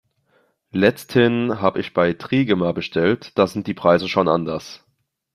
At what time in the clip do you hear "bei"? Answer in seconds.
1.93-2.13